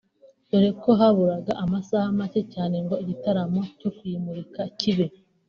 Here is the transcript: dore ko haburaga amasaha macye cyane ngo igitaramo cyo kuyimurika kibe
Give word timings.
dore 0.49 0.69
ko 0.81 0.89
haburaga 0.99 1.53
amasaha 1.63 2.07
macye 2.19 2.41
cyane 2.53 2.75
ngo 2.83 2.95
igitaramo 3.03 3.61
cyo 3.79 3.89
kuyimurika 3.97 4.61
kibe 4.79 5.05